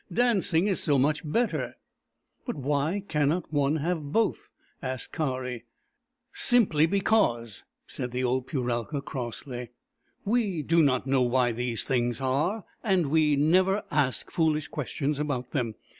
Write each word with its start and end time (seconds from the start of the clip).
Dancing 0.11 0.65
is 0.65 0.87
much 0.87 1.21
better,"" 1.23 1.75
But 2.47 2.55
why 2.55 3.03
cannot 3.07 3.53
one 3.53 3.75
have 3.75 4.11
both?" 4.11 4.49
asked 4.81 5.11
Kari." 5.11 5.65
Simply 6.49 6.87
because," 6.87 7.63
said 7.85 8.09
the 8.09 8.23
old 8.23 8.47
Puralka 8.47 9.03
crossly." 9.05 9.69
We 10.25 10.63
do 10.63 10.81
not 10.81 11.05
know 11.05 11.21
why 11.21 11.51
these 11.51 11.83
things 11.83 12.19
are, 12.19 12.63
and 12.83 13.11
we 13.11 13.35
never 13.35 13.83
ask 13.91 14.31
foolish 14.31 14.69
questions 14.69 15.19
about 15.19 15.51
them. 15.51 15.75